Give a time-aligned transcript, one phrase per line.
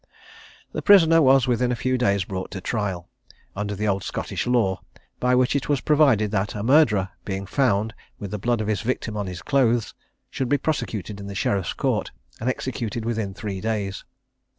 [0.71, 3.07] The prisoner was within a few days brought to trial,
[3.55, 4.81] under the old Scottish law,
[5.19, 8.81] by which it was provided that a murderer, being found with the blood of his
[8.81, 9.93] victim on his clothes,
[10.31, 12.09] should be prosecuted in the Sheriff's Court,
[12.39, 14.03] and executed within three days.